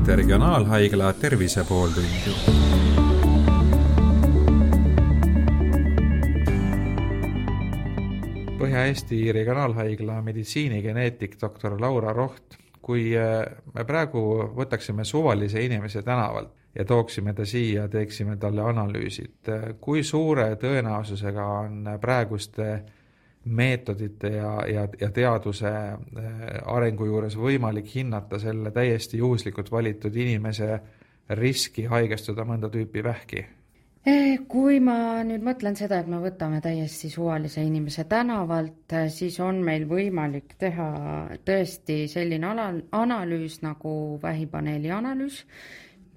[0.00, 2.32] kuulate Regionaalhaigla Tervise pooltundi.
[8.58, 14.22] Põhja-Eesti Regionaalhaigla meditsiinigeneetik doktor Laura Roht, kui äh, me praegu
[14.56, 21.44] võtaksime suvalise inimese tänavalt ja tooksime ta siia, teeksime talle analüüsid, äh, kui suure tõenäosusega
[21.58, 22.70] on praeguste
[23.44, 25.94] meetodite ja, ja, ja teaduse äh,
[26.66, 30.80] arengu juures võimalik hinnata selle täiesti juhuslikult valitud inimese
[31.38, 33.46] riski haigestuda mõnda tüüpi vähki?
[34.00, 39.36] Eh, kui ma nüüd mõtlen seda, et me võtame täiesti suvalise inimese tänavalt, eh, siis
[39.44, 40.88] on meil võimalik teha
[41.44, 45.44] tõesti selline ala, analüüs nagu vähipaneeli analüüs,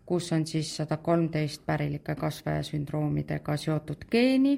[0.06, 4.58] kus on siis sada kolmteist pärilike kasvajasündroomidega seotud geeni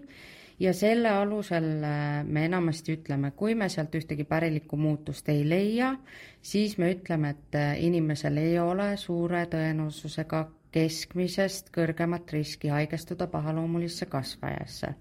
[0.59, 5.95] ja selle alusel äh, me enamasti ütleme, kui me sealt ühtegi pärilikku muutust ei leia,
[6.41, 14.05] siis me ütleme, et äh, inimesel ei ole suure tõenäosusega keskmisest kõrgemat riski haigestuda pahaloomulisse
[14.11, 14.95] kasvajasse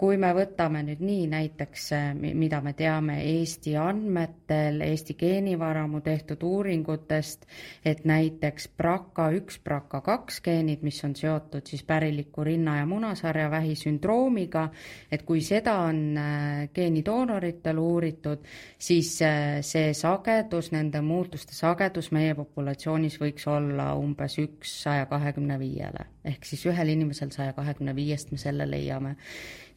[0.00, 6.42] kui me võtame nüüd nii näiteks, äh, mida me teame Eesti andmetel, Eesti geenivaramu tehtud
[6.42, 7.44] uuringutest,
[7.84, 14.68] et näiteks BRCA1, BRCA2 geenid, mis on seotud siis päriliku rinna- ja munasarja vähisündroomiga,
[15.12, 23.20] et kui seda on äh, geenidoonoritel uuritud, siis see sagedus, nende muutuste sagedus meie populatsioonis
[23.20, 28.38] võiks olla umbes üks saja kahekümne viiele ehk siis ühel inimesel saja kahekümne viiest me
[28.38, 29.16] selle leiame.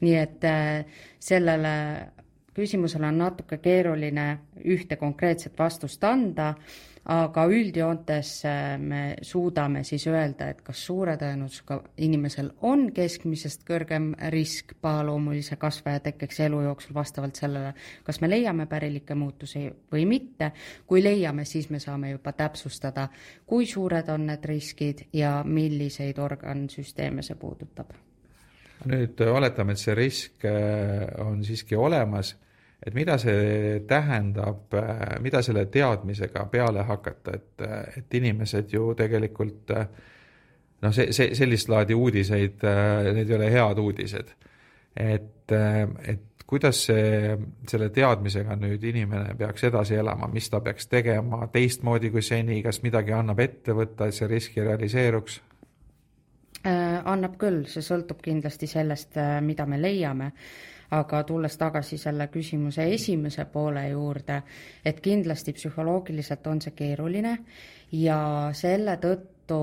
[0.02, 0.86] nii et äh,
[1.20, 1.74] sellele
[2.54, 4.26] küsimusele on natuke keeruline
[4.66, 6.54] ühte konkreetset vastust anda,
[7.06, 14.12] aga üldjoontes äh, me suudame siis öelda, et kas suure tõenäosusega inimesel on keskmisest kõrgem
[14.34, 17.74] risk pahaloomulise kasvaja tekkeks elu jooksul vastavalt sellele,
[18.06, 20.52] kas me leiame pärilikke muutusi või mitte.
[20.88, 23.08] kui leiame, siis me saame juba täpsustada,
[23.46, 28.11] kui suured on need riskid ja milliseid organsüsteeme see puudutab
[28.90, 32.34] nüüd oletame, et see risk äh, on siiski olemas,
[32.82, 38.94] et mida see tähendab, äh, mida selle teadmisega peale hakata, et, äh, et inimesed ju
[38.98, 39.70] tegelikult
[40.82, 42.66] noh, see, see, sellist laadi uudiseid,
[43.14, 44.34] need ei ole head uudised.
[44.98, 47.38] et, et kuidas see,
[47.70, 52.82] selle teadmisega nüüd inimene peaks edasi elama, mis ta peaks tegema teistmoodi kui seni, kas
[52.84, 55.40] midagi annab ette võtta, et see risk ei realiseeruks?
[56.62, 60.28] Äh, annab küll, see sõltub kindlasti sellest, äh, mida me leiame,
[60.94, 64.42] aga tulles tagasi selle küsimuse esimese poole juurde,
[64.86, 67.34] et kindlasti psühholoogiliselt on see keeruline
[67.98, 68.20] ja
[68.54, 69.60] selle tõttu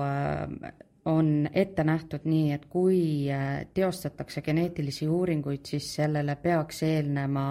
[0.00, 0.72] äh,
[1.12, 3.28] on ette nähtud nii, et kui
[3.74, 7.46] teostatakse geneetilisi uuringuid, siis sellele peaks eelnema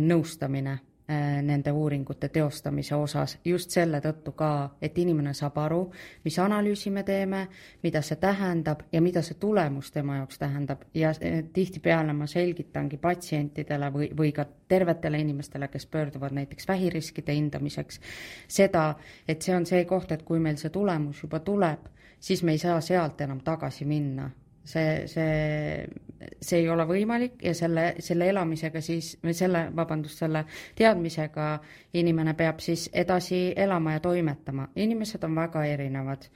[0.00, 0.78] nõustamine
[1.08, 4.50] nende uuringute teostamise osas just selle tõttu ka,
[4.82, 5.80] et inimene saab aru,
[6.24, 7.42] mis analüüsi me teeme,
[7.82, 10.86] mida see tähendab ja mida see tulemus tema jaoks tähendab.
[10.94, 17.36] Ja äh, tihtipeale ma selgitangi patsientidele või, või ka tervetele inimestele, kes pöörduvad näiteks vähiriskide
[17.36, 18.00] hindamiseks,
[18.48, 18.94] seda,
[19.28, 21.84] et see on see koht, et kui meil see tulemus juba tuleb,
[22.20, 24.30] siis me ei saa sealt enam tagasi minna.
[24.64, 25.84] See, see,
[26.40, 30.44] see ei ole võimalik ja selle, selle elamisega siis, või selle, vabandust, selle
[30.78, 31.48] teadmisega
[32.00, 34.68] inimene peab siis edasi elama ja toimetama.
[34.76, 36.28] inimesed on väga erinevad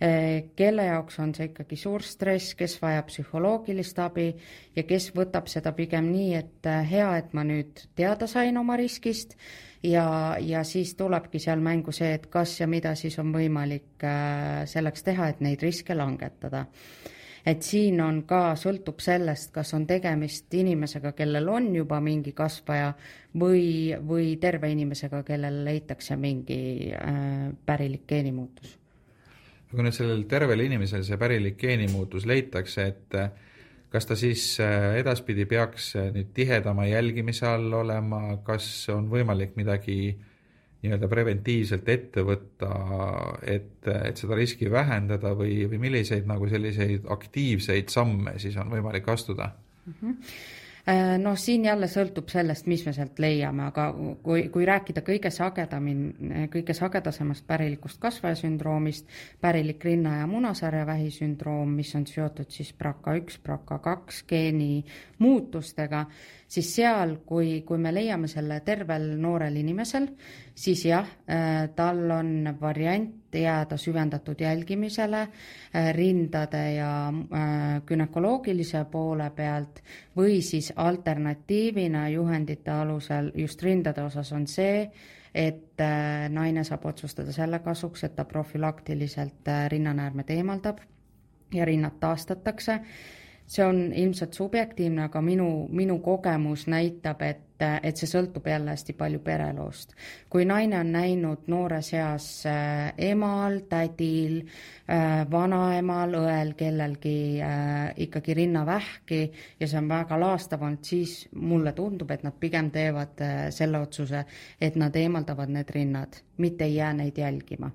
[0.00, 4.28] eh, kelle jaoks on see ikkagi suur stress, kes vajab psühholoogilist abi
[4.76, 8.76] ja kes võtab seda pigem nii, et eh, hea, et ma nüüd teada sain oma
[8.80, 9.36] riskist
[9.82, 14.66] ja, ja siis tulebki seal mängu see, et kas ja mida siis on võimalik eh,
[14.70, 16.66] selleks teha, et neid riske langetada
[17.46, 22.92] et siin on ka, sõltub sellest, kas on tegemist inimesega, kellel on juba mingi kasvaja
[23.40, 26.60] või, või terve inimesega, kellel leitakse mingi
[26.94, 28.76] äh, pärilik geenimuutus.
[29.70, 33.30] kui nüüd sellel tervel inimesel see pärilik geenimuutus leitakse, et äh,
[33.90, 39.54] kas ta siis äh, edaspidi peaks äh, nüüd tihedama jälgimise all olema, kas on võimalik
[39.56, 40.29] midagi äh,
[40.82, 42.70] nii-öelda preventiivselt ette võtta,
[43.44, 49.08] et, et seda riski vähendada või, või milliseid nagu selliseid aktiivseid samme siis on võimalik
[49.12, 49.94] astuda mm?
[50.00, 50.16] -hmm
[51.18, 53.86] noh, siin jälle sõltub sellest, mis me sealt leiame, aga
[54.22, 59.06] kui, kui rääkida kõige sagedamini, kõige sagedasemast pärilikust kasvajasündroomist,
[59.40, 64.84] pärilik rinna- ja munasarja vähisündroom, mis on seotud siis BRCA1, BRCA2 geeni
[65.18, 66.06] muutustega,
[66.50, 70.08] siis seal, kui, kui me leiame selle tervel noorel inimesel,
[70.58, 79.30] siis jah, äh, tal on variant jääda süvendatud jälgimisele äh, rindade ja äh, gümnakoloogilise poole
[79.36, 79.78] pealt
[80.16, 84.88] või siis alternatiivina juhendite alusel just rindade osas on see,
[85.34, 85.78] et
[86.34, 90.80] naine saab otsustada selle kasuks, et ta profülaktiliselt rinnanäärmed eemaldab
[91.54, 92.80] ja rinnad taastatakse
[93.50, 98.94] see on ilmselt subjektiivne, aga minu, minu kogemus näitab, et, et see sõltub jälle hästi
[98.94, 99.94] palju pereloost.
[100.30, 108.38] kui naine on näinud noores eas äh, emal, tädil äh,, vanaemal, õel, kellelgi äh, ikkagi
[108.38, 109.20] rinnavähki
[109.60, 114.22] ja see on väga laastav olnud, siis mulle tundub, et nad pigem teevad selle otsuse,
[114.60, 117.74] et nad eemaldavad need rinnad, mitte ei jää neid jälgima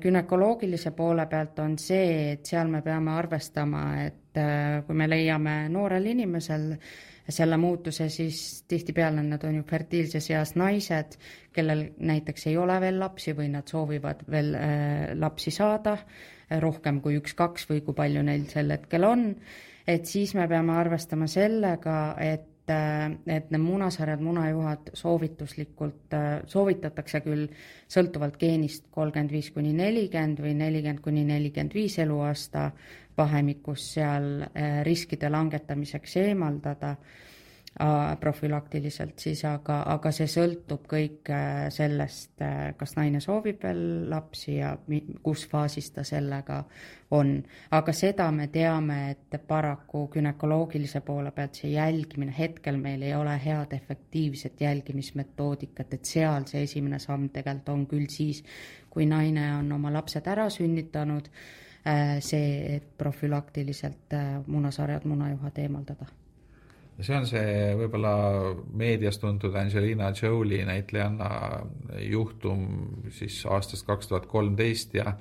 [0.00, 6.06] gümnakoloogilise poole pealt on see, et seal me peame arvestama, et kui me leiame noorel
[6.12, 6.74] inimesel
[7.30, 11.16] selle muutuse, siis tihtipeale nad on ju fertiilses eas naised,
[11.54, 15.96] kellel näiteks ei ole veel lapsi või nad soovivad veel äh, lapsi saada,
[16.62, 19.28] rohkem kui üks-kaks või kui palju neil sel hetkel on,
[19.86, 26.16] et siis me peame arvestama sellega, et äh, et need munasarjad, munajuhad soovituslikult,
[26.50, 27.46] soovitatakse küll
[27.90, 32.70] sõltuvalt geenist kolmkümmend viis kuni nelikümmend või nelikümmend kuni nelikümmend viis eluaasta
[33.18, 36.90] vahemikus seal äh, riskide langetamiseks eemaldada.
[36.90, 37.29] äh,
[38.20, 42.42] profülaktiliselt siis, aga, aga see sõltub kõik äh, sellest,
[42.76, 44.74] kas naine soovib veel lapsi ja
[45.22, 46.62] kus faasis ta sellega
[47.16, 47.32] on.
[47.70, 53.38] aga seda me teame, et paraku gümnakoloogilise poole pealt see jälgimine, hetkel meil ei ole
[53.44, 58.44] head efektiivset jälgimismetoodikat, et seal see esimene samm tegelikult on küll siis,
[58.90, 61.28] kui naine on oma lapsed ära sünnitanud
[61.86, 66.06] Äh, see, et profülaktiliselt äh, munasarjad, munajuhad eemaldada.
[67.00, 68.14] See on see võib-olla
[68.76, 71.30] meedias tuntud Angelina Jolie näitlejanna
[72.04, 72.66] juhtum
[73.14, 75.14] siis aastast kaks tuhat kolmteist ja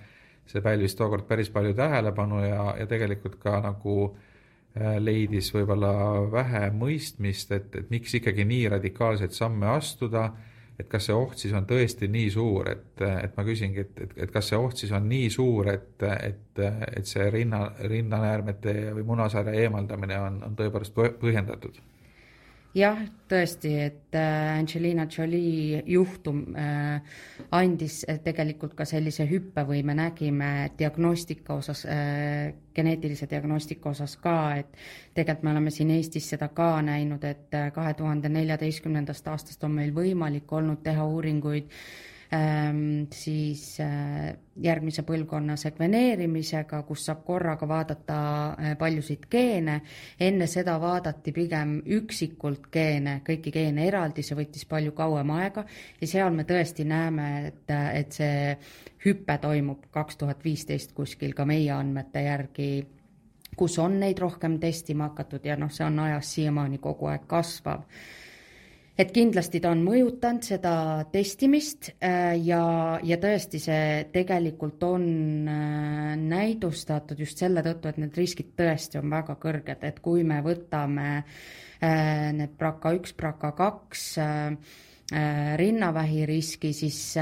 [0.49, 5.93] see pälvis tookord päris palju tähelepanu ja, ja tegelikult ka nagu äh, leidis võib-olla
[6.31, 10.29] vähe mõistmist, et, et miks ikkagi nii radikaalseid samme astuda
[10.79, 14.17] et kas see oht siis on tõesti nii suur, et, et ma küsingi, et, et,
[14.25, 19.05] et kas see oht siis on nii suur, et, et, et see rinna, rinnanäärmete või
[19.11, 21.81] munasarja eemaldamine on, on tõepoolest põhjendatud?
[22.75, 22.99] Jah,
[23.29, 27.01] tõesti, et äh, Angelina Jolie juhtum äh,
[27.55, 31.85] andis äh, tegelikult ka sellise hüppe või me nägime diagnostika osas,
[32.75, 34.77] geneetilise diagnostika osas ka, et
[35.15, 39.93] tegelikult me oleme siin Eestis seda ka näinud, et kahe tuhande neljateistkümnendast aastast on meil
[39.95, 41.73] võimalik olnud teha uuringuid
[43.11, 48.17] siis äh, järgmise põlvkonna sekveneerimisega, kus saab korraga vaadata
[48.53, 49.79] äh, paljusid geene.
[50.19, 55.65] enne seda vaadati pigem üksikult geene, kõiki geene eraldi, see võttis palju kauem aega
[56.01, 58.55] ja seal me tõesti näeme, et, et see
[59.05, 62.71] hüpe toimub kaks tuhat viisteist kuskil ka meie andmete järgi
[63.57, 67.87] kus on neid rohkem testima hakatud ja noh, see on ajas siiamaani kogu aeg kasvav
[68.99, 70.73] et kindlasti ta on mõjutanud seda
[71.13, 75.05] testimist äh, ja, ja tõesti, see tegelikult on
[75.47, 80.41] äh, näidustatud just selle tõttu, et need riskid tõesti on väga kõrged, et kui me
[80.43, 84.05] võtame äh, need BRCA üks, BRCA kaks
[85.09, 87.15] rinnavähi riski, siis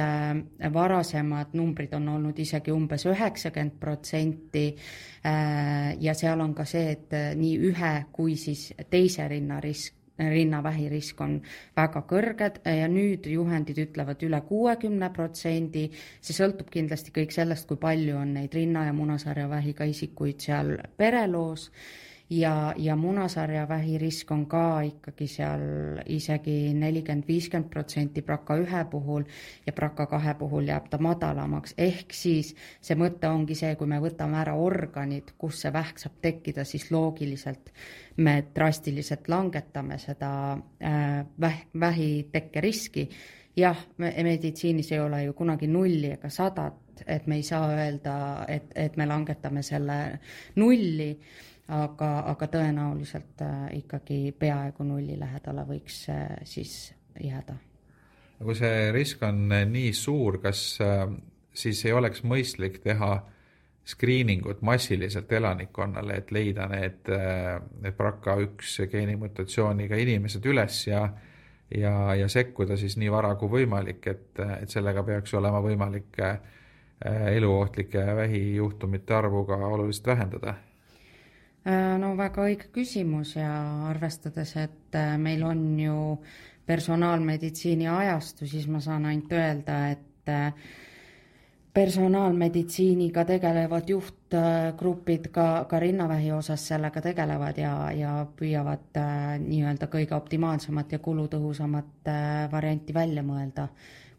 [0.76, 4.66] varasemad numbrid on olnud isegi umbes üheksakümmend protsenti
[6.04, 11.38] ja seal on ka see, et nii ühe kui siis teise rinnarisk rinnavähirisk on
[11.78, 15.90] väga kõrged ja nüüd juhendid ütlevad üle kuuekümne protsendi.
[16.22, 21.72] see sõltub kindlasti kõik sellest, kui palju on neid rinna- ja munasarjavähiga isikuid seal pereloos
[22.30, 25.62] ja, ja munasarjavähi risk on ka ikkagi seal
[26.12, 29.24] isegi nelikümmend, viiskümmend protsenti BRCA ühe puhul
[29.66, 34.02] ja BRCA kahe puhul jääb ta madalamaks, ehk siis see mõte ongi see, kui me
[34.04, 37.72] võtame ära organid, kus see vähk saab tekkida, siis loogiliselt
[38.18, 40.32] me drastiliselt langetame seda
[40.84, 43.10] äh, väh-, vähitekke riski.
[43.58, 48.70] jah, meditsiinis ei ole ju kunagi nulli ega sadat, et me ei saa öelda, et,
[48.76, 50.20] et me langetame selle
[50.56, 51.16] nulli
[51.68, 57.58] aga, aga tõenäoliselt äh, ikkagi peaaegu nulli lähedale võiks äh, siis jääda.
[58.44, 60.80] kui see risk on äh, nii suur, kas
[61.54, 63.18] siis ei oleks mõistlik teha
[63.88, 67.08] screening ut massiliselt elanikkonnale, et leida need,
[67.82, 71.08] need BRCA1 geenimutatsiooniga inimesed üles ja
[71.72, 76.20] ja, ja sekkuda siis nii vara kui võimalik, et, et sellega peaks olema võimalik
[77.08, 80.67] eluohtlike vähijuhtumite arvu ka oluliselt vähendada Äh,
[82.00, 83.52] no väga õige küsimus ja
[83.90, 85.96] arvestades, et äh, meil on ju
[86.68, 90.54] personaalmeditsiini ajastu, siis ma saan ainult öelda, et äh,
[91.78, 98.98] personaalmeditsiiniga tegelevad juhtgrupid ka, ka rinnavähi osas sellega tegelevad ja, ja püüavad
[99.44, 102.10] nii-öelda kõige optimaalsemat ja kulutõhusamat
[102.52, 103.68] varianti välja mõelda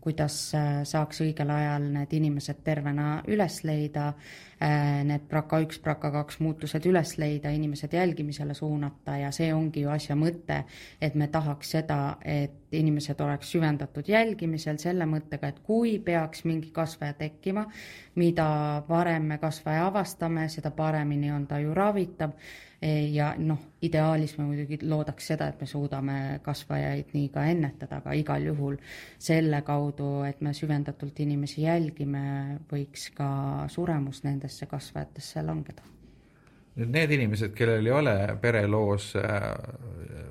[0.00, 6.10] kuidas äh, saaks õigel ajal need inimesed tervena üles leida, äh, need BRCA üks, BRCA
[6.14, 10.64] kaks muutused üles leida, inimesed jälgimisele suunata ja see ongi ju asja mõte,
[11.00, 16.72] et me tahaks seda, et inimesed oleks süvendatud jälgimisel selle mõttega, et kui peaks mingi
[16.74, 17.66] kasvaja tekkima,
[18.18, 18.48] mida
[18.88, 22.34] varem me kasvaja avastame, seda paremini on ta ju ravitav.
[23.10, 28.14] Ja noh, ideaalis me muidugi loodaks seda, et me suudame kasvajaid nii ka ennetada, aga
[28.14, 28.76] igal juhul
[29.18, 33.30] selle kaudu, et me süvendatult inimesi jälgime, võiks ka
[33.74, 35.82] suremus nendesse kasvajatesse langeda.
[36.78, 39.40] nüüd need inimesed, kellel ei ole pereloos äh,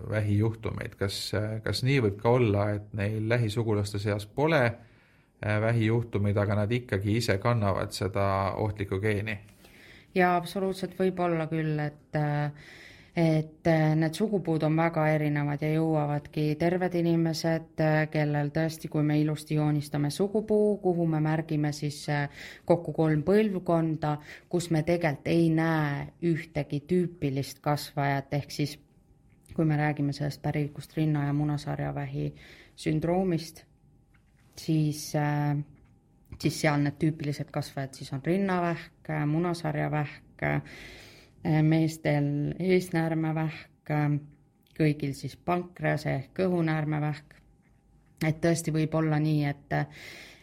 [0.10, 1.34] vähijuhtumeid, kas,
[1.64, 7.18] kas nii võib ka olla, et neil lähisugulaste seas pole äh, vähijuhtumeid, aga nad ikkagi
[7.20, 9.38] ise kannavad seda ohtlikku geeni?
[10.16, 12.16] ja absoluutselt võib olla küll, et
[13.18, 17.82] et need sugupuud on väga erinevad ja jõuavadki terved inimesed,
[18.14, 22.04] kellel tõesti, kui me ilusti joonistame sugupuu, kuhu me märgime siis
[22.66, 24.18] kokku kolm põlvkonda,
[24.50, 28.78] kus me tegelikult ei näe ühtegi tüüpilist kasvajat, ehk siis
[29.56, 32.28] kui me räägime sellest pärilikust rinna- ja munasarjavähi
[32.78, 33.64] sündroomist,
[34.62, 35.58] siis äh,
[36.42, 40.44] siis seal need tüüpilised kasvajad siis on rinnavähk, munasarjavähk,
[41.44, 43.92] meestel eesnäärmevähk,
[44.78, 47.36] kõigil siis pankrease ehk kõhunäärmevähk.
[48.26, 49.74] et tõesti võib olla nii, et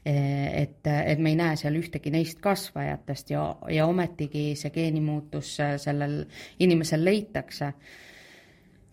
[0.05, 6.27] et, et me ei näe seal ühtegi neist kasvajatest ja, ja ometigi see geenimuutus sellel
[6.61, 7.73] inimesel leitakse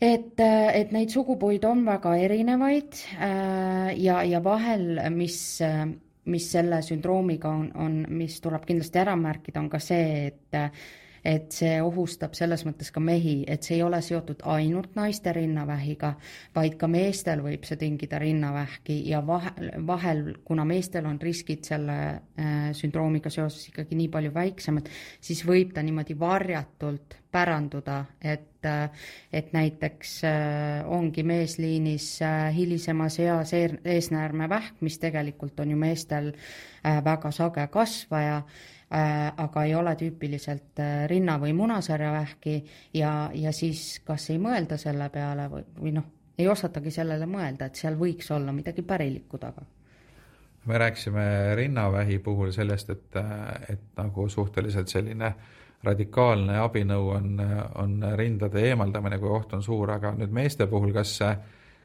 [0.02, 3.02] et, et neid sugupuid on väga erinevaid
[3.98, 5.60] ja, ja vahel, mis
[6.32, 10.58] mis selle sündroomiga on, on, mis tuleb kindlasti ära märkida, on ka see, et
[11.26, 16.14] et see ohustab selles mõttes ka mehi, et see ei ole seotud ainult naiste rinnavähiga,
[16.56, 21.98] vaid ka meestel võib see tingida rinnavähki ja vahel, vahel, kuna meestel on riskid selle
[22.12, 24.90] äh, sündroomiga seoses ikkagi nii palju väiksemad,
[25.22, 28.48] siis võib ta niimoodi varjatult päranduda, et
[29.34, 36.32] et näiteks äh, ongi meesliinis äh, hilisemas eas eesnäärmevähk, mis tegelikult on ju meestel
[36.86, 38.42] äh, väga sage kasvaja,
[38.92, 42.56] aga ei ole tüüpiliselt rinna- või munasarjavähki
[43.00, 47.70] ja, ja siis kas ei mõelda selle peale või, või noh, ei osatagi sellele mõelda,
[47.70, 49.64] et seal võiks olla midagi pärilikku taga.
[50.66, 53.18] Me rääkisime rinnavähi puhul sellest, et,
[53.70, 57.42] et nagu suhteliselt selline äh, radikaalne abinõu on,
[57.82, 61.16] on rindade eemaldamine, kui oht on suur, aga nüüd meeste puhul, kas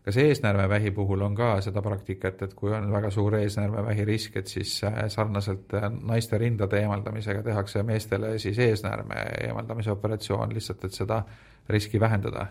[0.06, 4.46] kas eesnäärmevähi puhul on ka seda praktikat, et kui on väga suur eesnäärmevähi risk, et
[4.46, 4.76] siis
[5.08, 5.74] sarnaselt
[6.06, 11.24] naiste rindade eemaldamisega tehakse meestele siis eesnäärme eemaldamise operatsioon lihtsalt, et seda
[11.68, 12.46] riski vähendada?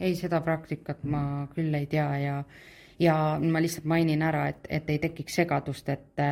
[0.00, 2.36] ei, seda praktikat ma küll ei tea ja
[3.00, 6.24] ja ma lihtsalt mainin ära, et, et ei tekiks segadust, et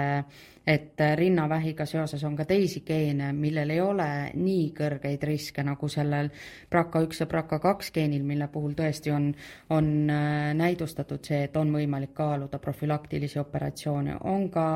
[0.69, 6.29] et rinnavähiga seoses on ka teisi geene, millel ei ole nii kõrgeid riske nagu sellel
[6.69, 9.31] BRCA1 ja BRCA2 geenil, mille puhul tõesti on,
[9.73, 14.19] on äh, näidustatud see, et on võimalik kaaluda profülaktilisi operatsioone.
[14.29, 14.67] on ka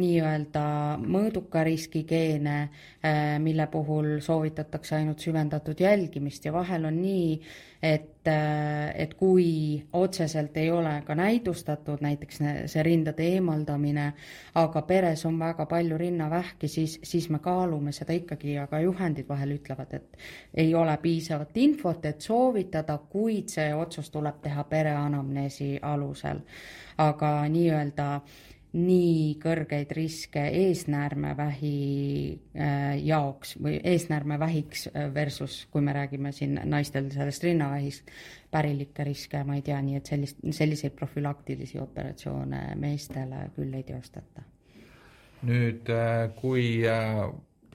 [0.00, 0.64] nii-öelda
[1.04, 2.56] mõõduka riski geene,
[3.04, 7.40] äh, mille puhul soovitatakse ainult süvendatud jälgimist ja vahel on nii,
[7.82, 8.13] et,
[8.94, 12.40] et kui otseselt ei ole ka näidustatud näiteks
[12.72, 14.06] see rindade eemaldamine,
[14.54, 19.56] aga peres on väga palju rinnavähki, siis, siis me kaalume seda ikkagi, aga juhendid vahel
[19.58, 20.16] ütlevad, et
[20.54, 26.40] ei ole piisavat infot, et soovitada, kuid see otsus tuleb teha pereanamneesi alusel.
[26.98, 28.20] aga nii-öelda
[28.74, 31.74] nii kõrgeid riske eesnäärmevähi
[32.58, 38.10] äh, jaoks või eesnäärmevähiks äh, versus, kui me räägime siin naistel sellest rinnavähist,
[38.50, 44.42] pärilikke riske ma ei tea, nii et sellist, selliseid profülaktilisi operatsioone meestele küll ei teostata.
[45.44, 46.82] nüüd, äh, kui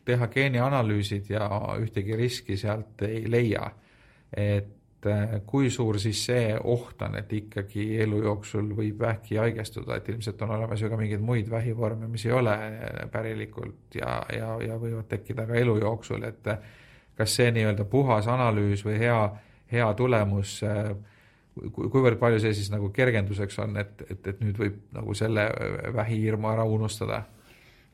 [0.06, 1.48] teha geenianalüüsid ja
[1.80, 3.70] ühtegi riski sealt ei leia,
[4.34, 4.79] et
[5.48, 10.42] kui suur siis see oht on, et ikkagi elu jooksul võib vähki haigestuda, et ilmselt
[10.44, 14.76] on olemas ju ka mingeid muid vähivorme, mis ei ole äh, pärilikult ja, ja, ja
[14.82, 16.60] võivad tekkida ka elu jooksul, et äh,
[17.20, 19.18] kas see nii-öelda puhas analüüs või hea,
[19.72, 20.60] hea tulemus,
[21.76, 25.50] kuivõrd palju see siis nagu kergenduseks on, et, et, et nüüd võib nagu selle
[25.96, 27.26] vähihirmu ära unustada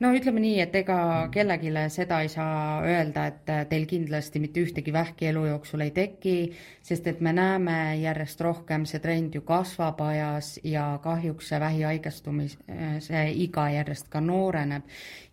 [0.03, 0.97] no ütleme nii, et ega
[1.31, 6.35] kellelegi seda ei saa öelda, et teil kindlasti mitte ühtegi vähki elu jooksul ei teki,
[6.83, 13.23] sest et me näeme järjest rohkem, see trend ju kasvab ajas ja kahjuks see vähihaigestumise
[13.45, 14.83] iga järjest ka nooreneb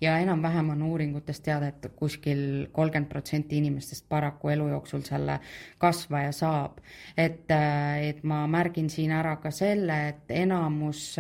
[0.00, 5.40] ja enam-vähem on uuringutest teada, et kuskil kolmkümmend protsenti inimestest paraku elu jooksul selle
[5.78, 6.78] kasvaja saab.
[7.16, 11.16] et, et ma märgin siin ära ka selle, et enamus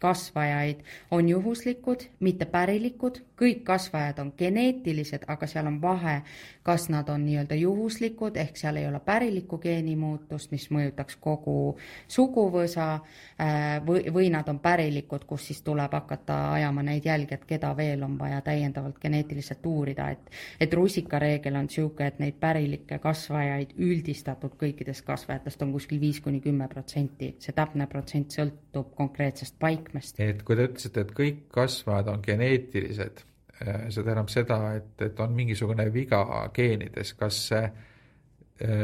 [0.00, 6.20] kasvajaid on juhuslikud, mitte pärilikud, kõik kasvajad on geneetilised, aga seal on vahe,
[6.66, 11.76] kas nad on nii-öelda juhuslikud, ehk seal ei ole pärilikku geenimuutust, mis mõjutaks kogu
[12.08, 12.88] suguvõsa,
[13.40, 17.74] äh, või, või nad on pärilikud, kus siis tuleb hakata ajama neid jälgi, et keda
[17.76, 23.76] veel on vaja täiendavalt geneetiliselt uurida, et et rusikareegel on niisugune, et neid pärilikke kasvajaid
[23.78, 30.20] üldistatud kõikidest kasvajatest on kuskil viis kuni kümme protsenti, see täpne protsent sõltub konkreetsest paikmest.
[30.20, 33.25] et kui te ütlesite, et kõik kasvajad on geneetilised,
[33.64, 36.22] see tähendab seda, et, et on mingisugune viga
[36.54, 37.70] geenides, kas äh,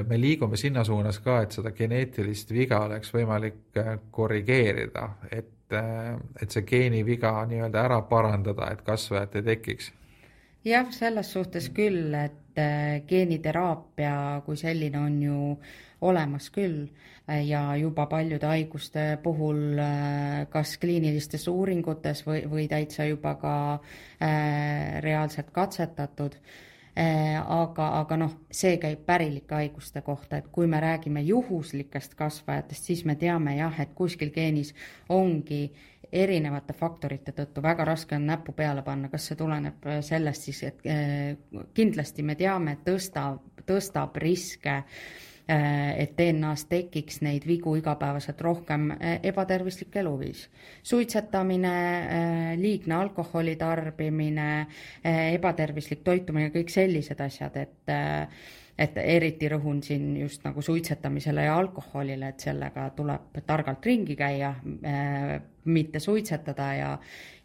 [0.09, 6.52] me liigume sinna suunas ka, et seda geneetilist viga oleks võimalik äh, korrigeerida, et, et
[6.52, 9.93] see geeniviga nii-öelda ära parandada, et kasvajat ei tekiks?
[10.64, 12.61] Jah, selles suhtes küll, et
[13.09, 15.38] geeniteraapia kui selline on ju
[16.04, 16.88] olemas küll
[17.47, 19.78] ja juba paljude haiguste puhul
[20.50, 26.37] kas kliinilistes uuringutes või, või täitsa juba ka äh, reaalselt katsetatud
[26.99, 27.38] äh,.
[27.40, 33.04] aga, aga noh, see käib pärilike haiguste kohta, et kui me räägime juhuslikest kasvajatest, siis
[33.04, 34.75] me teame jah, et kuskil geenis
[35.09, 35.71] ongi
[36.12, 40.87] erinevate faktorite tõttu väga raske on näppu peale panna, kas see tuleneb sellest siis, et
[40.87, 41.37] äh,
[41.75, 44.97] kindlasti me teame, et tõstab, tõstab riske äh,
[45.50, 50.49] Äh, et DNA-s tekiks neid vigu igapäevaselt rohkem äh, ebatervislik eluviis.
[50.83, 54.66] suitsetamine, äh, liigne alkoholi tarbimine,
[55.02, 57.92] ebatervislik toitumine, kõik sellised asjad, et
[58.82, 64.52] et eriti rõhun siin just nagu suitsetamisele ja alkoholile, et sellega tuleb targalt ringi käia,
[65.64, 66.92] mitte suitsetada ja,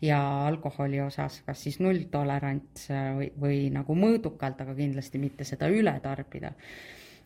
[0.01, 5.93] ja alkoholi osas kas siis nulltolerants või, või nagu mõõdukalt, aga kindlasti mitte seda üle
[6.03, 6.55] tarbida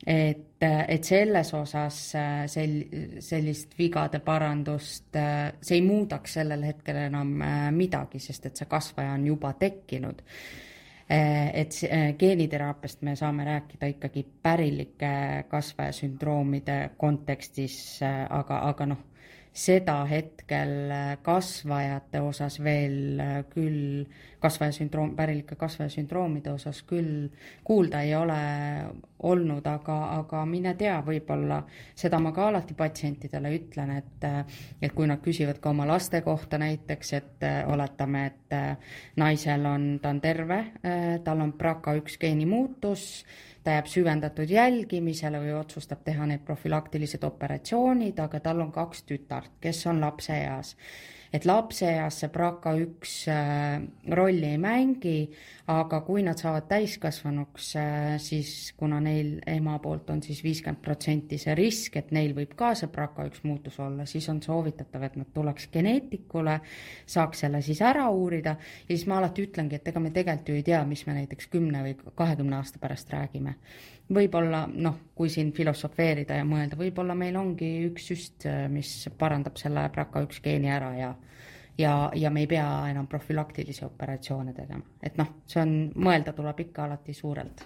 [0.08, 7.04] et, et selles osas äh, sel-, sellist vigade parandust, äh, see ei muudaks sellel hetkel
[7.06, 10.24] enam äh, midagi, sest et see kasvaja on juba tekkinud.
[11.12, 11.76] Et
[12.20, 15.10] geeniteraapiast me saame rääkida ikkagi pärilike
[15.52, 19.02] kasvajasündroomide kontekstis, aga, aga noh,
[19.52, 20.92] seda hetkel
[21.24, 23.20] kasvajate osas veel
[23.52, 24.06] küll,
[24.42, 27.28] kasvajasündroom, pärilike kasvajasündroomide osas küll
[27.68, 28.40] kuulda ei ole
[29.28, 31.60] olnud, aga, aga mine tea, võib-olla
[32.00, 34.28] seda ma ka alati patsientidele ütlen, et
[34.82, 40.16] et kui nad küsivad ka oma laste kohta näiteks, et oletame, et naisel on, ta
[40.16, 40.64] on terve,
[41.26, 43.26] tal on BRCA1 geeni muutus,
[43.64, 49.52] ta jääb süvendatud jälgimisele või otsustab teha need profülaktilised operatsioonid, aga tal on kaks tütart,
[49.62, 50.76] kes on lapseeas
[51.34, 55.16] et lapseeas see BRCA1 äh, rolli ei mängi,
[55.72, 61.40] aga kui nad saavad täiskasvanuks, äh, siis kuna neil ema poolt on siis viiskümmend protsenti
[61.40, 65.32] see risk, et neil võib ka see BRCA1 muutus olla, siis on soovitatav, et nad
[65.34, 66.58] tuleks geneetikule,
[67.08, 68.58] saaks selle siis ära uurida.
[68.90, 71.48] Ja siis ma alati ütlengi, et ega me tegelikult ju ei tea, mis me näiteks
[71.54, 73.56] kümne või kahekümne aasta pärast räägime.
[74.12, 79.86] Võib-olla noh, kui siin filosofeerida ja mõelda, võib-olla meil ongi üks süst, mis parandab selle
[79.94, 81.14] BRCA1 geeni ära ja
[81.78, 86.60] ja, ja me ei pea enam profülaktilisi operatsioone tegema, et noh, see on, mõelda tuleb
[86.68, 87.66] ikka alati suurelt.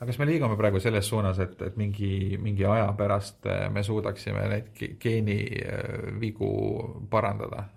[0.00, 4.46] aga kas me liigume praegu selles suunas, et, et mingi, mingi aja pärast me suudaksime
[4.54, 6.54] neid geenivigu
[7.10, 7.68] parandada?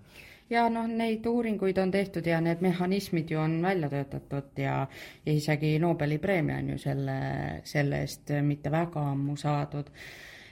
[0.50, 4.86] ja noh, neid uuringuid on tehtud ja need mehhanismid ju on välja töötatud ja,
[5.26, 7.18] ja isegi Nobeli preemia on ju selle,
[7.64, 9.90] selle eest mitte väga ammu saadud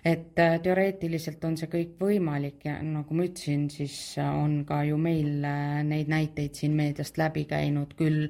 [0.04, 4.98] et äh, teoreetiliselt on see kõik võimalik ja nagu ma ütlesin, siis on ka ju
[4.98, 8.28] meil äh, neid näiteid siin meediast läbi käinud küll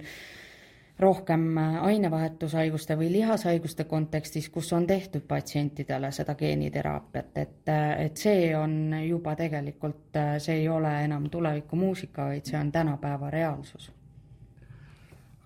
[1.02, 7.72] rohkem ainevahetushaiguste või lihashaiguste kontekstis, kus on tehtud patsientidele seda geeniteraapiat, et,
[8.04, 13.90] et see on juba tegelikult, see ei ole enam tulevikumuusika, vaid see on tänapäeva reaalsus.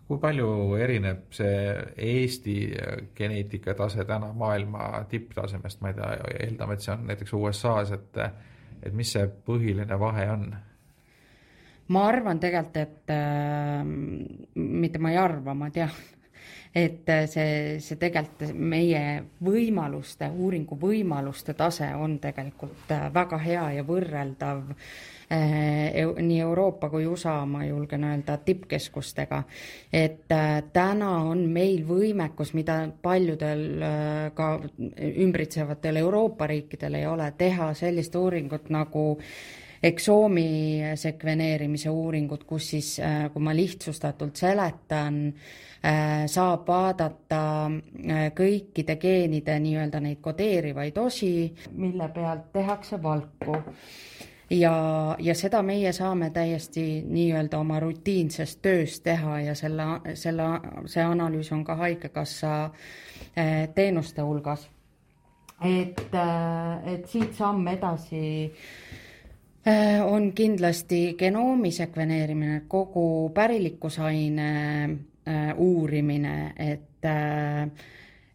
[0.06, 1.62] Kui palju erineb see
[2.08, 2.56] Eesti
[3.16, 6.10] geneetikatase täna maailma tipptasemest, ma ei tea,
[6.46, 8.20] eeldame, et see on näiteks USA-s, et
[8.86, 10.50] et mis see põhiline vahe on?
[11.88, 13.82] ma arvan tegelikult, et äh,
[14.54, 15.92] mitte ma ei arva, ma tean,
[16.74, 17.50] et see,
[17.82, 19.02] see tegelikult meie
[19.42, 24.88] võimaluste, uuringu võimaluste tase on tegelikult äh, väga hea ja võrreldav äh,
[25.30, 29.42] nii Euroopa kui USA, ma julgen öelda, tippkeskustega.
[29.92, 34.60] et äh, täna on meil võimekus, mida paljudel äh, ka
[35.02, 39.16] ümbritsevatel Euroopa riikidel ei ole, teha sellist uuringut nagu
[39.82, 45.34] eksoomi sekveneerimise uuringut, kus siis, äh, kui ma lihtsustatult seletan,
[46.26, 47.70] saab vaadata
[48.34, 53.60] kõikide geenide nii-öelda neid kodeerivaid osi, mille pealt tehakse valku
[54.50, 60.48] ja, ja seda meie saame täiesti nii-öelda oma rutiinses töös teha ja selle, selle,
[60.86, 62.70] see analüüs on ka Haigekassa
[63.36, 64.68] eh, teenuste hulgas.
[65.64, 68.52] et, eh, et siit samm edasi
[69.66, 74.50] eh, on kindlasti genoomi sekveneerimine, kogu pärilikkusaine
[75.56, 76.82] uurimine, et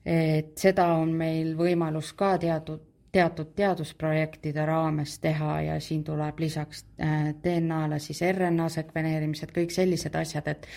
[0.06, 6.86] et seda on meil võimalus ka teatud teatud teadusprojektide raames teha ja siin tuleb lisaks
[7.02, 10.68] äh, DNA-le siis RNA sekveneerimised, kõik sellised asjad, et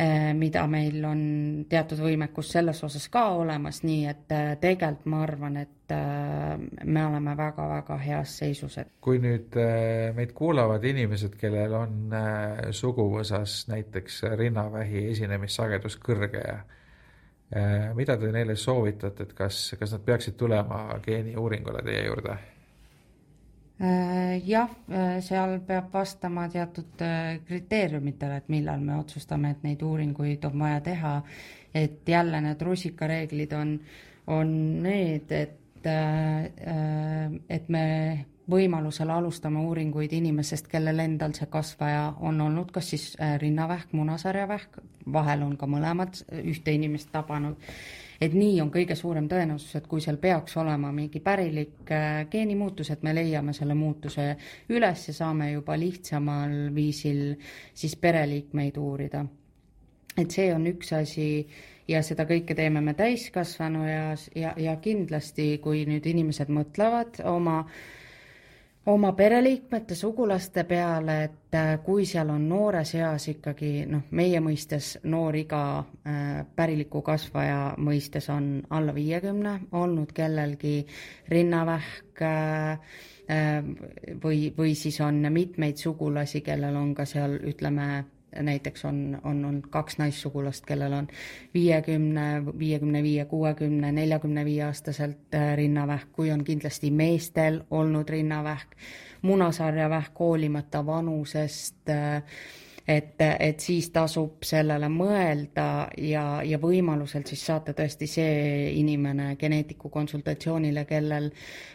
[0.00, 1.22] äh, mida meil on
[1.68, 7.34] teatud võimekus selles osas ka olemas, nii et äh, tegelikult ma arvan, et me oleme
[7.36, 9.58] väga-väga heas seisus, et kui nüüd
[10.16, 12.14] meid kuulavad inimesed, kellel on
[12.72, 16.62] suguvõsas näiteks rinnavähi esinemissagedus kõrge ja
[17.94, 22.36] mida te neile soovitate, et kas, kas nad peaksid tulema geeniuuringule teie juurde?
[23.82, 27.02] Äh, jah, äh, seal peab vastama teatud
[27.48, 31.16] kriteeriumitele, et millal me otsustame, et neid uuringuid on vaja teha.
[31.74, 33.80] et jälle need rusikareeglid on,
[34.26, 34.48] on
[34.82, 35.86] need, et,
[37.48, 37.86] et me
[38.50, 44.78] võimalusel alustame uuringuid inimesest, kellel endal see kasvaja on olnud kas siis äh, rinnavähk, munasarjavähk,
[45.12, 47.56] vahel on ka mõlemad ühte inimest tabanud.
[48.22, 52.90] et nii on kõige suurem tõenäosus, et kui seal peaks olema mingi pärilik äh, geenimuutus,
[52.90, 54.36] et me leiame selle muutuse
[54.68, 57.36] üles ja saame juba lihtsamal viisil
[57.74, 59.24] siis pereliikmeid uurida.
[60.16, 61.46] et see on üks asi
[61.88, 67.60] ja seda kõike teeme me täiskasvanu eas ja, ja kindlasti, kui nüüd inimesed mõtlevad oma
[67.60, 68.01] äh,
[68.86, 74.96] oma pereliikmete, sugulaste peale, et äh, kui seal on noores eas ikkagi noh, meie mõistes
[75.04, 80.80] noor iga äh, päriliku kasvaja mõistes on alla viiekümne olnud kellelgi
[81.30, 82.96] rinnavähk äh,
[84.22, 88.04] või, või siis on mitmeid sugulasi, kellel on ka seal ütleme,
[88.40, 91.08] näiteks on, on, on kaks naissugulast, kellel on
[91.54, 98.76] viiekümne, viiekümne viie, kuuekümne, neljakümne viie aastaselt äh, rinnavähk, kui on kindlasti meestel olnud rinnavähk,
[99.22, 102.22] munasarjavähk hoolimata vanusest äh,
[102.88, 105.66] et, et siis tasub sellele mõelda
[106.02, 111.30] ja, ja võimaluselt siis saata tõesti see inimene geneetiku konsultatsioonile, kellel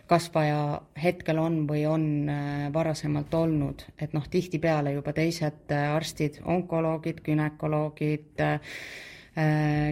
[0.08, 6.42] kasvaja hetkel on või on äh, varasemalt olnud, et noh, tihtipeale juba teised äh, arstid,
[6.46, 8.78] onkoloogid, gümnakoloogid äh,,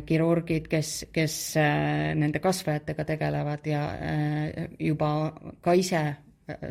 [0.09, 1.33] kirurgid, kes, kes
[2.17, 3.83] nende kasvajatega tegelevad ja
[4.81, 5.09] juba
[5.61, 6.01] ka ise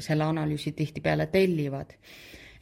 [0.02, 1.94] selle analüüsi tihtipeale tellivad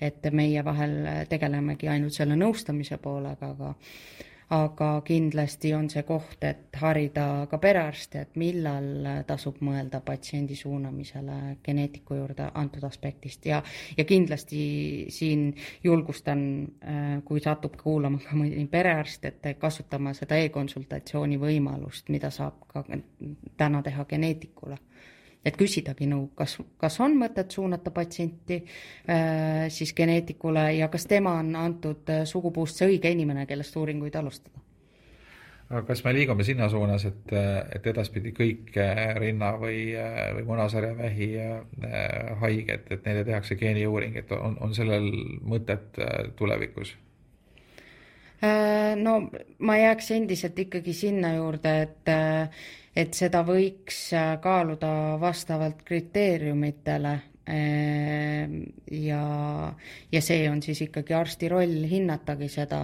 [0.02, 0.98] et meie vahel
[1.30, 3.74] tegelemegi ainult selle nõustamise poolega, aga
[4.52, 11.56] aga kindlasti on see koht, et harida ka perearste, et millal tasub mõelda patsiendi suunamisele
[11.64, 13.46] geneetiku juurde antud aspektist.
[13.48, 13.62] Ja,
[13.96, 14.62] ja kindlasti
[15.14, 15.48] siin
[15.84, 16.44] julgustan,
[17.24, 22.84] kui satub kuulama ka mõni perearst, et kasutama seda e-konsultatsiooni võimalust, mida saab ka
[23.56, 24.78] täna teha geneetikule
[25.44, 31.34] et küsidagi nõu, kas, kas on mõtet suunata patsienti äh, siis geneetikule ja kas tema
[31.40, 34.62] on antud äh, sugupuust see õige inimene, kellest uuringuid alustada?
[35.72, 37.30] aga kas me liigume sinna suunas, et,
[37.74, 41.30] et edaspidi kõik äh, rinna- või, äh, või munasarjavähi
[42.42, 45.08] haiged, et neile tehakse geeniuuring, et on, on sellel
[45.42, 45.98] mõtet
[46.36, 46.94] tulevikus?
[48.98, 49.12] no
[49.62, 52.10] ma jääks endiselt ikkagi sinna juurde, et
[52.96, 57.12] et seda võiks äh, kaaluda vastavalt kriteeriumitele
[57.46, 58.58] ehm,
[58.98, 59.22] ja,
[60.12, 62.82] ja see on siis ikkagi arsti roll hinnatagi seda,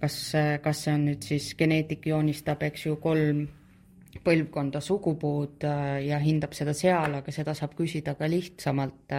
[0.00, 0.20] kas,
[0.62, 3.46] kas see on nüüd siis geneetik joonistab, eks ju, kolm
[4.22, 9.16] põlvkonda sugupuud äh, ja hindab seda seal, aga seda saab küsida ka lihtsamalt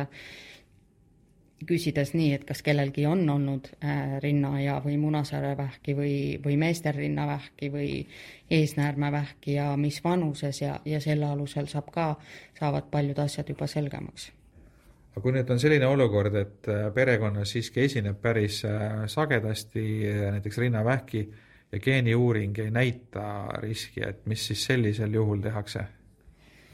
[1.67, 6.95] küsides nii, et kas kellelgi on olnud äh, rinna- ja, või munasarjavähki või, või meestel
[6.97, 7.89] rinnavähki või
[8.51, 12.07] eesnäärmevähki ja mis vanuses ja, ja selle alusel saab ka,
[12.59, 14.31] saavad paljud asjad juba selgemaks.
[15.13, 19.87] aga kui nüüd on selline olukord, et äh, perekonnas siiski esineb päris äh, sagedasti
[20.31, 21.27] näiteks rinnavähki
[21.71, 23.25] ja geeniuuring ei näita
[23.61, 25.85] riski, et mis siis sellisel juhul tehakse?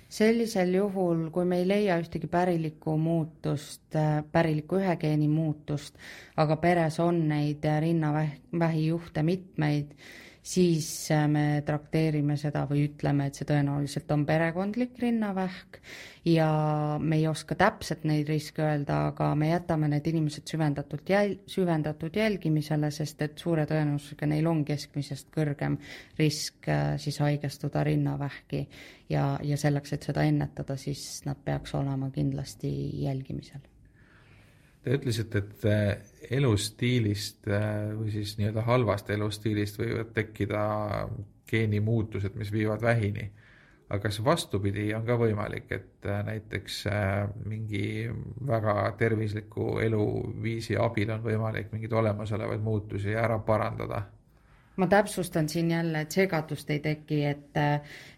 [0.09, 5.99] Sellisel juhul, kui me ei leia ühtegi pärilikku muutust, äh, pärilikku ühe geeni muutust,
[6.37, 9.93] aga peres on neid rinnavähijuhte mitmeid,
[10.43, 15.79] siis äh, me trakteerime seda või ütleme, et see tõenäoliselt on perekondlik rinnavähk
[16.29, 16.49] ja
[16.99, 22.15] me ei oska täpselt neid riske öelda, aga me jätame need inimesed süvendatult jäl-, süvendatud
[22.15, 25.79] jälgimisele, sest et suure tõenäosusega neil on keskmisest kõrgem
[26.19, 28.65] risk äh, siis haigestuda rinnavähki
[29.09, 32.71] ja, ja selleks, et seda ennetada, siis nad peaks olema kindlasti
[33.03, 33.68] jälgimisel
[34.83, 35.89] Te ütlesite, et äh,
[36.37, 40.61] elustiilist äh, või siis nii-öelda halvast elustiilist võivad tekkida
[41.49, 43.29] geenimuutused, mis viivad vähini.
[43.89, 46.83] aga kas vastupidi on ka võimalik, et äh, näiteks
[47.45, 48.07] mingi
[48.47, 54.03] väga tervisliku eluviisi abil on võimalik mingeid olemasolevaid muutusi ära parandada?
[54.79, 57.57] Ma täpsustan siin jälle, et segadust ei teki, et,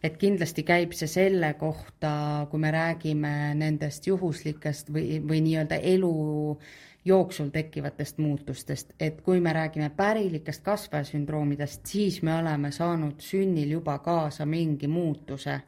[0.03, 2.11] et kindlasti käib see selle kohta,
[2.51, 6.13] kui me räägime nendest juhuslikest või, või nii-öelda elu
[7.05, 13.97] jooksul tekkivatest muutustest, et kui me räägime pärilikest kasvajasündroomidest, siis me oleme saanud sünnil juba
[13.99, 15.61] kaasa mingi muutuse.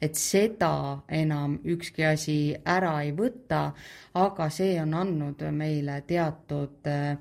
[0.00, 3.72] et seda enam ükski asi ära ei võta,
[4.14, 7.18] aga see on andnud meile teatud äh,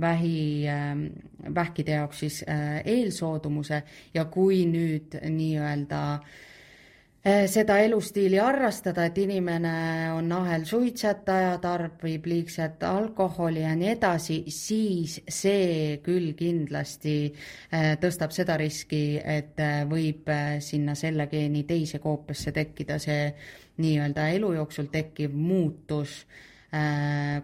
[0.00, 1.06] vähi, ähm,
[1.54, 3.82] vähkide jaoks siis äh, eelsoodumuse
[4.14, 9.72] ja kui nüüd nii-öelda äh, seda elustiili harrastada, et inimene
[10.14, 18.58] on ahelsuitsetaja, tarbib liigset alkoholi ja nii edasi, siis see küll kindlasti äh, tõstab seda
[18.60, 19.58] riski, et
[19.90, 20.30] võib
[20.64, 23.32] sinna selle geeni teise koopiasse tekkida see
[23.78, 26.22] nii-öelda elu jooksul tekkiv muutus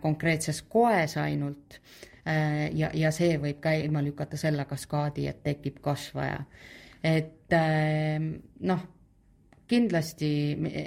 [0.05, 1.79] konkreetses koes ainult
[2.25, 6.45] ja, ja see võib käima lükata selle kaskaadi, et tekib kasvaja.
[7.05, 8.81] et ähm, noh,
[9.69, 10.31] kindlasti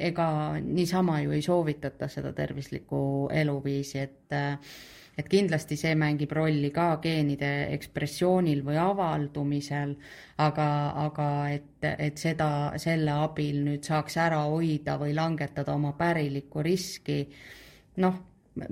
[0.10, 0.28] ega
[0.62, 4.58] niisama ju ei soovitata seda tervislikku eluviisi, et äh,
[5.18, 9.96] et kindlasti see mängib rolli ka geenide ekspressioonil või avaldumisel,
[10.46, 10.68] aga,
[11.08, 12.50] aga et, et seda,
[12.82, 17.24] selle abil nüüd saaks ära hoida või langetada oma pärilikku riski,
[18.04, 18.20] noh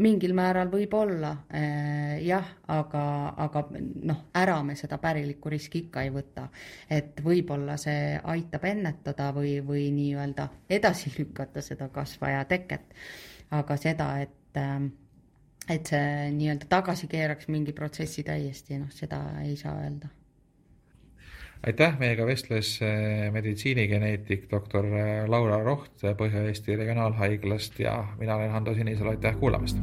[0.02, 3.04] mingil määral võib-olla äh, jah, aga,
[3.46, 6.48] aga noh, ära me seda pärilikku riski ikka ei võta.
[6.90, 12.94] et võib-olla see aitab ennetada või, või nii-öelda edasi lükata seda kasvaja teket,
[13.52, 14.78] aga seda, et äh,
[15.70, 20.12] et see nii-öelda tagasi keeraks mingi protsessi täiesti, noh, seda ei saa öelda
[21.66, 28.74] aitäh, meiega vestles äh, meditsiinigeneetik doktor äh, Laura Roht Põhja-Eesti Regionaalhaiglast ja mina olen Hando
[28.74, 29.82] Sinisalu, aitäh kuulamast!